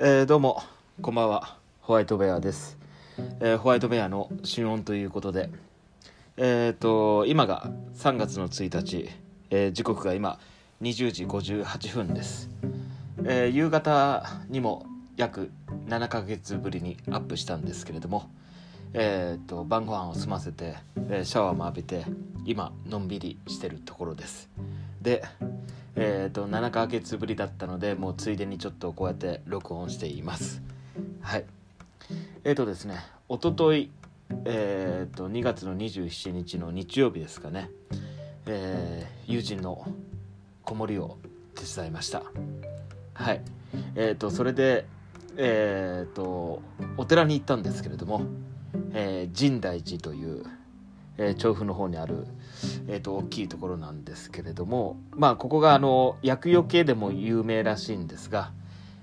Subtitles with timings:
[0.00, 0.62] えーどうも
[1.02, 1.56] こんばんは。
[1.80, 2.78] ホワイトベアです、
[3.40, 5.50] えーホワイトベアの新音ということで。
[6.36, 9.10] えっ、と今が3月の1日、
[9.50, 10.38] え時刻が今
[10.82, 12.48] 20時58分です、
[13.24, 15.50] え夕方にも約
[15.88, 18.30] 7ヶ月ぶりにアップしたんですけれども。
[18.94, 20.76] えー、と晩ご飯を済ませて、
[21.10, 22.06] えシャワーも浴びて
[22.44, 24.48] 今のんびりしてるところです。
[25.02, 25.24] で
[26.00, 30.62] えー、と7ヶ月ぶりだったのでもうついでにちょっとこうやって録音しています。
[31.20, 31.44] はい。
[32.44, 32.98] えーとですね
[33.28, 33.90] おととい
[34.44, 37.70] えー、と2月の27日の日曜日ですかね、
[38.46, 39.86] えー友人の
[40.64, 41.18] 子守を
[41.54, 42.22] 手伝いました。
[43.14, 43.40] はい。
[43.96, 44.86] えー、とそれで
[45.36, 46.62] えー、と
[46.96, 48.22] お寺に行ったんですけれども、
[48.92, 50.44] えー深大寺という、
[51.18, 52.26] えー調布の方にある、
[52.86, 58.52] えー、と大きいところなんですけれどもまあここがあの厄除けでも有名らしいんですが、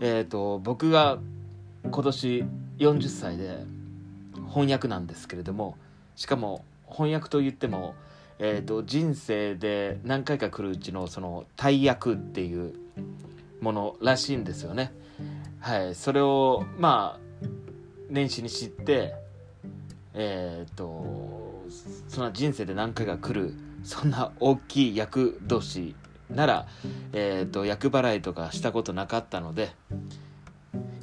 [0.00, 1.18] えー、と僕が
[1.84, 2.44] 今年
[2.78, 3.64] 40歳で
[4.48, 5.76] 翻訳なんですけれども
[6.14, 7.94] しかも翻訳といっても、
[8.38, 12.74] えー、と人生で何回か来るうちのその大役っていう
[13.60, 14.92] ものらしいんですよね。
[15.60, 17.46] はい、それをまあ
[18.08, 19.14] 年始に知って
[20.14, 21.45] えっ、と
[22.08, 25.94] そんな人生で何回か来るそんな大きい役年
[26.30, 26.66] なら、
[27.12, 29.70] えー、と役払いとかしたことなかったので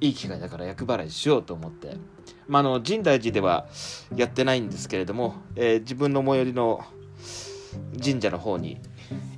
[0.00, 1.96] いい機会だから役払いしようと思って、
[2.48, 3.66] まあ、あの深大寺では
[4.16, 6.84] やってないんですけれども、えー自分の最寄りの
[8.02, 8.80] 神社の方に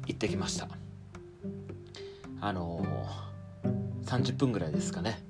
[0.07, 0.69] 行ってきました。
[2.41, 3.33] あのー
[4.05, 5.23] 30分ぐらいですかね。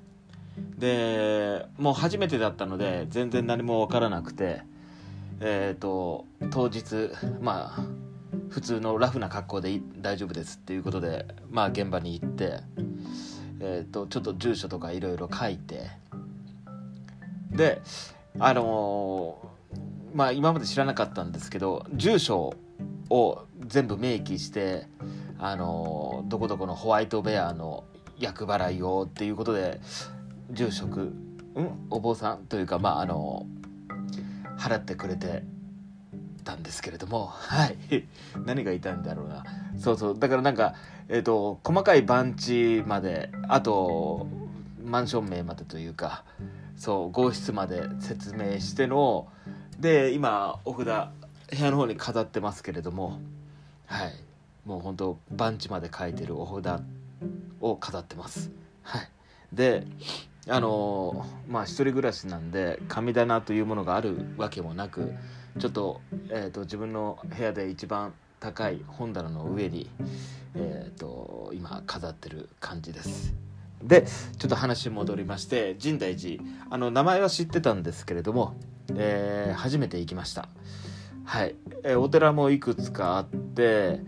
[0.77, 4.63] でもう初めてだったので全然何も分からなくて
[5.39, 7.09] えっ、と当日
[7.41, 7.85] まあ
[8.49, 12.59] 普通のラフな格好で大丈夫ですっていうことでまあ現場に行って
[13.59, 15.89] えっ、とちょっと住所とかいろいろ書いて
[17.51, 17.81] で
[18.39, 19.53] あのー
[20.15, 22.53] まあ今まで知らなかったんですけど住所
[23.09, 24.87] を全部明記して
[25.39, 27.83] あのーどこどこのホワイトベアの
[28.19, 29.81] 厄払いをっていうことで
[30.51, 33.45] 住職んお坊さんというかまああの
[34.63, 35.43] 払ってくれて
[36.45, 37.77] たんですけれどもはい。
[38.45, 39.43] 何が言いたいんだろうな。
[39.77, 40.19] そうそう。
[40.19, 40.75] だからなんか
[41.09, 44.25] えっ、と細かい番地まであと
[44.81, 46.23] マンション名までというか
[46.77, 49.27] そう号室まで説明しての
[49.79, 53.19] で今お札部屋の方に飾ってますけれども
[53.85, 54.13] はい。
[54.65, 56.81] もう本当番地まで書いてるお札
[57.59, 58.49] を飾ってます。
[58.81, 59.09] はい。
[59.51, 59.85] で
[60.49, 65.13] あのまあ一人暮らしなんで神棚というものがあるわけもなく
[65.57, 69.89] ちょっと,、えー、と自分の部屋で一番高い本棚の上に、
[70.55, 73.33] えー、と今飾ってる感じです。
[73.81, 74.05] で
[74.37, 76.43] ちょっと話戻りまして深大寺。
[76.69, 78.55] あの名前は知ってたんですけれども、
[78.95, 80.49] えー初めて行きました。
[81.25, 84.01] はい、えーお寺もいくつかあって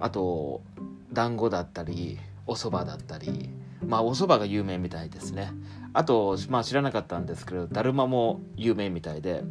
[0.00, 0.62] あと
[1.12, 3.50] 団子だったりお蕎麦だったり
[3.86, 5.52] まあお蕎麦が有名みたいですね。
[5.94, 9.44] あと、まあ、知らなかったんですけどだるまも有名みたいで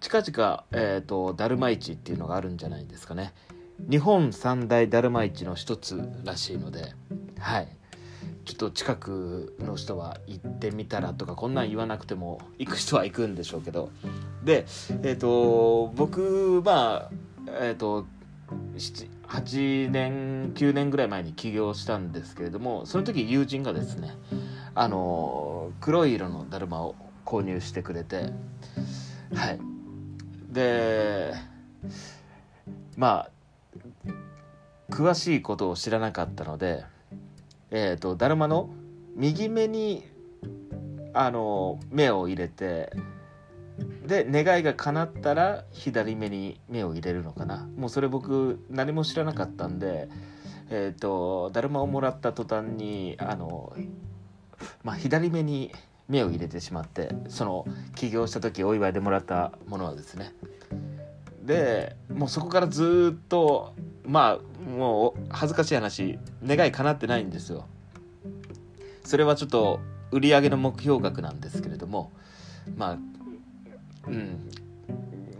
[0.00, 3.32] 近々、えー、とだるま市っていうのがあるんじゃないですかね。
[3.90, 6.94] 日本三大だるま市の一つらしいので
[7.38, 7.68] はい。
[8.44, 13.90] ちょっと近くの人は行ってみたらとかこんなん言わなくても行く人は行くんでしょうけど。
[14.44, 14.66] で
[15.02, 17.10] えっ、と僕まあ
[17.60, 18.06] えっ、と
[19.28, 24.16] 8年9年ぐらい前に起業したんですけれどもその時友人がですね
[24.74, 26.94] あの黒い色のだるまを
[27.24, 28.30] 購入してくれて
[29.34, 29.58] はい。
[30.50, 31.34] で
[32.96, 33.30] まあ
[34.90, 36.84] 詳しいことを知らなかったので
[37.70, 38.70] えっ、とだるまの
[39.16, 40.04] 右目に
[41.12, 42.92] あの目を入れて
[44.06, 47.68] で願いが叶ったら左目に目を入れるのかな。
[47.76, 50.08] もうそれ僕何も知らなかったんで
[50.70, 53.76] えっ、とだるまをもらった途端にあの
[54.82, 55.72] まあ左目に
[56.08, 60.32] 目を入れてしまってその起業した時お祝いでもらったものはですね。
[61.42, 63.74] でもうそこからずっと
[64.04, 67.66] まあもう恥ずかしい話願い叶ってないんですよ。
[69.04, 69.80] それはちょっと
[70.10, 72.10] 売り上げの目標額なんですけれども
[72.76, 73.15] まあ
[74.06, 74.50] うん。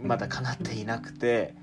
[0.01, 1.55] まだ叶っていなくて。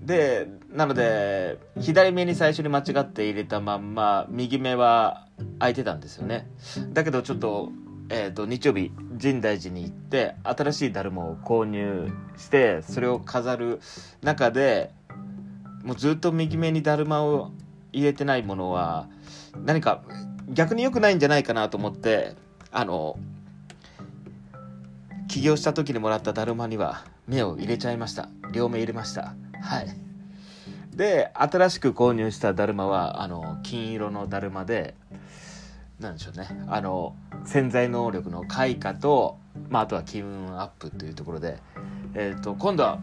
[0.00, 5.26] でなので左目に最初に間違って入れたまんま右目は
[5.58, 6.48] 開いてたんですよね。
[6.92, 7.70] だけどちょっと,、
[8.08, 13.80] えー、と日曜日深大寺に行って新しいだるまを購入してそれを飾る
[14.22, 14.90] 中で
[15.84, 17.50] もうずっと右目にだるまを
[17.92, 19.06] 入れてないものは
[19.66, 20.02] 何か
[20.48, 22.36] 逆に良くないんじゃないかなと思って
[22.72, 23.18] あの
[25.30, 28.28] 起業した時にもらっただるまには目を入れちゃいました。
[28.52, 29.36] 両目入れました。
[29.62, 29.86] はい。
[30.96, 34.96] で新しく購入しただるまはあの金色のだるまで
[36.00, 36.48] なんでしょうね。
[36.66, 39.38] あの潜在能力の開花と、
[39.68, 41.58] まあ、あとは気分アップというところで、
[42.14, 42.98] えーと、今度は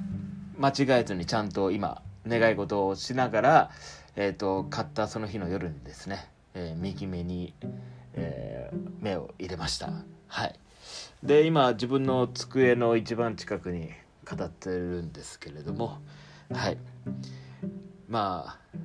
[0.57, 3.71] 間違えずにちゃんと今願い事をしながら、
[4.17, 7.53] えーと、買ったその日の夜にですね、えー、右目に、
[8.15, 9.93] えー、目を入れました。
[10.27, 10.59] はい。
[11.23, 13.89] で今自分の机の一番近くに
[14.23, 15.99] 語ってるんですけれども
[16.51, 16.77] はい。
[18.07, 18.77] まあ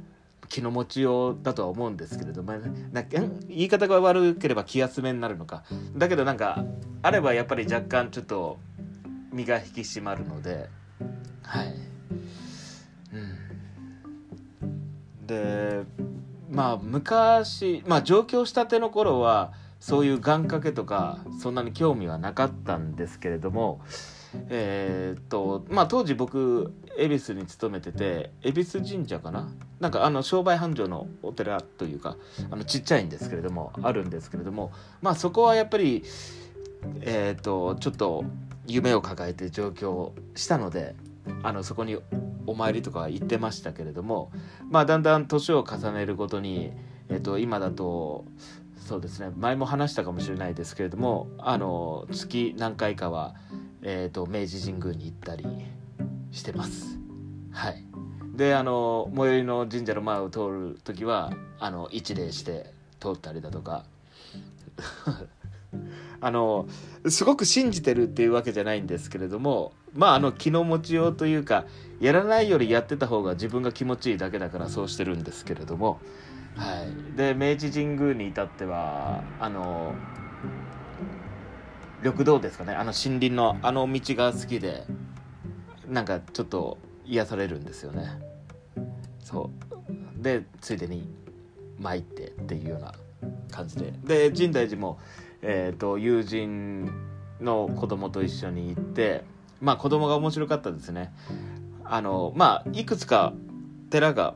[0.48, 2.52] 気の持ちようだとは思うんですけれども、
[2.92, 5.64] な言い方が悪ければ気休めになるのか。
[5.96, 6.62] だけどなんか
[7.00, 8.58] あればやっぱり若干ちょっと
[9.32, 10.68] 身が引き締まるので
[11.42, 11.74] はい。
[13.14, 13.16] う
[14.66, 15.26] ん。
[15.26, 15.84] で
[16.50, 23.80] まあ昔まあ上京したての頃はそういう願掛けとかそんなに興味はなかったんですけれども
[24.48, 29.50] えー、っとまあ当時僕恵比寿に勤めてて恵比寿神社かな？
[29.80, 32.16] なんかあの商売繁盛のお寺というか
[32.52, 34.70] あのちっちゃいんですけれどもあるんですけれども
[35.00, 36.04] まあそこはやっぱり
[37.00, 38.24] えー、っとちょっと
[38.68, 40.94] 夢を抱えて上京したので
[41.42, 41.98] あのそこに
[42.46, 44.30] お参りとか行ってましたけれども
[44.70, 46.70] まあだんだん年を重ねるごとに、
[47.08, 48.24] えー、っと今だと
[48.86, 49.32] そうですね。
[49.36, 53.34] 前も話したかもしれないですけれどもあの月何回かは
[53.84, 55.44] えーと、明治神宮に行ったり
[56.30, 56.98] してます。
[57.50, 57.84] はい。
[58.34, 63.84] であの最寄りの神社の前を通る時はあの一礼して通ったりだとか。
[66.20, 66.68] あの
[67.08, 71.64] すごく信じてるっていうわけじゃないんですけれどもまああの気の持ちようというか
[71.98, 75.98] やらないよりやってた方が自分が気持ちいいだけだからそうしてるんですけれども
[76.56, 77.16] はい。
[77.16, 79.94] で明治神宮に至ってはあの
[82.02, 82.74] 緑道ですかね。
[82.74, 84.84] あの森林のあの道が好きで
[85.88, 88.06] なんかちょっと癒されるんですよね。
[89.20, 89.50] そ
[90.18, 90.22] う。
[90.22, 91.08] でついでに
[91.78, 92.92] 参ってっていうような
[93.50, 93.92] 感じで。
[94.04, 94.98] で深大寺も、
[95.42, 96.90] えーと、友人
[97.40, 99.24] の子供と一緒に行って
[99.60, 101.12] まあ子供が面白かったですね。
[101.84, 103.32] あのまあいくつか
[103.90, 104.34] 寺が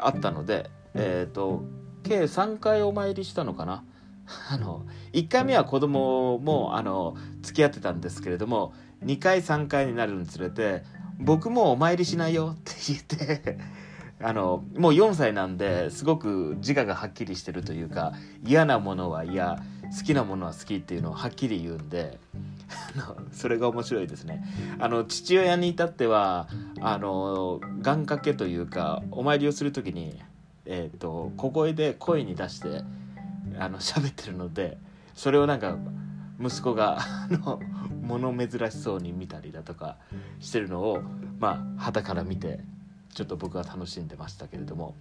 [0.00, 1.62] あったのでえっ、ー、と
[2.02, 3.84] 計3回お参りしたのかな？
[4.50, 8.72] あの1回目は子供もあの付き合ってたんですけれども
[9.04, 10.84] 2回3回になるにつれて
[11.18, 13.58] 僕もお参りしないよって言って
[14.22, 18.12] あのもう4歳なんですごく自我がはっきりしてるというか
[18.44, 19.58] 嫌なものは嫌
[19.96, 22.18] 好きなものは好きっていうのをはっきり言うんで
[22.94, 24.42] あのそれが面白いですね。
[24.78, 26.48] あの父親に至っては
[26.80, 30.18] あの願掛けというかお参りをする時に、
[30.64, 32.82] えーと小声で声に出して
[33.58, 34.78] あの喋ってるので
[35.14, 35.76] それをなんか
[36.40, 37.60] 息子があの
[38.02, 39.96] 物珍しそうに見たりだとか
[40.40, 41.02] してるのを
[41.38, 42.60] まあ旗から見て
[43.14, 44.94] ちょっと僕は楽しんでましたけれども。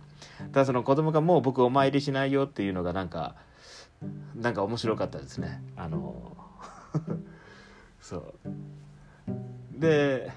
[0.51, 3.35] ただその子供がもう僕お参りしないよっていうのがなんか
[4.35, 5.61] なんか面白かったですね。
[5.75, 6.35] あの
[7.99, 8.33] そう。
[9.79, 10.31] で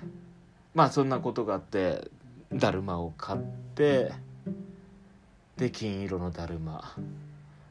[0.74, 2.10] まあそんなことがあって
[2.52, 3.40] だるまを買っ
[3.74, 4.12] て
[5.56, 6.94] で金色のだるま。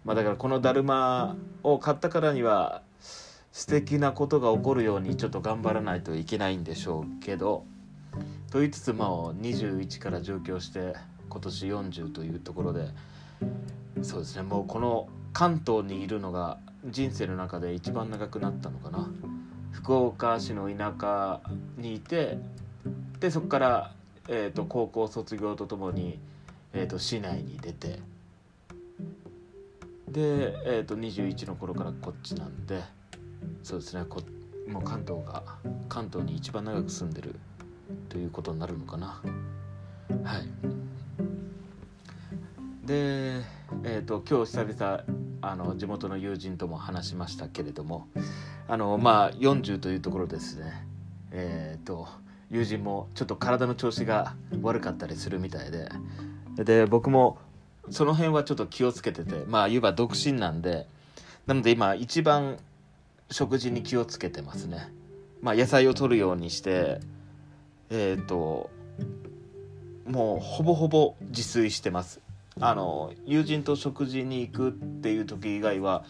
[0.05, 2.81] まあ、だからこのだるまを買ったからには
[3.51, 7.63] 素敵なことが起こるようにちょっと頑張らないといけないんでしょうけど
[8.51, 10.93] と言いつつまあ21から上京して
[11.29, 12.87] 今年40というところで
[14.01, 19.09] そうですねもうこの関東にいるのが人生の中で一番長くなったのかな。
[19.71, 21.41] 福岡市の田舎
[21.77, 22.37] にいて
[23.19, 23.91] でそこから、
[24.27, 26.19] えーと、高校卒業とともに、
[26.73, 27.99] えーと市内に出て。
[30.13, 32.83] で、えーと、21の頃からこっちなんで
[33.63, 34.21] そうですねこ
[34.67, 35.43] もう関東が
[35.89, 37.35] 関東に一番長く住んでる
[38.09, 39.21] ということになるのかな。
[40.23, 40.47] はい。
[42.85, 43.41] で
[43.83, 45.03] えっ、ー、と今日久々
[45.41, 48.07] あの地元の友人とも話しましたけれども
[48.67, 50.87] あのまあ40というところですね。
[51.31, 52.07] えっ、ー、と
[52.51, 55.89] 友人もちょっと体の調子が悪かったりするみたいで
[56.55, 57.37] で僕も
[57.89, 60.87] その辺はちょっと気をつけててまあ言えば独身なんで
[61.47, 62.57] なので今一番
[63.29, 64.91] 食事に気をつけてますね。
[65.41, 67.01] まあ野菜を取るようにして
[67.89, 68.69] えっ、ー、と
[70.05, 72.21] もうほぼほぼ自炊してます。
[72.59, 76.05] あの友人と食事に行くっていう時以外は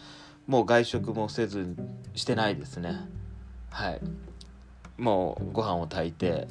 [0.46, 1.74] もう外食もせず
[2.14, 3.08] してないですね。
[3.70, 4.00] はい。
[4.98, 6.46] もうご飯を炊いて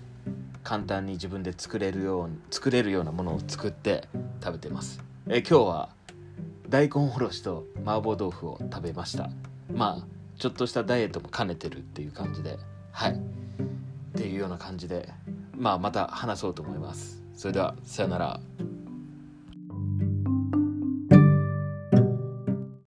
[0.63, 4.07] 簡単に自分で作れるように作れるようなものを作って
[4.43, 5.01] 食べてます。
[5.27, 5.89] え今日は
[6.69, 9.29] 大根おろしと麻婆豆腐を食べました。
[9.73, 12.57] まあちょっとしたダイエットも兼ねてるっていう感じで
[12.91, 13.13] はい。
[13.13, 15.09] っていうような感じで
[15.55, 17.21] まあまた話そうと思います。
[17.35, 18.39] それではさよなら。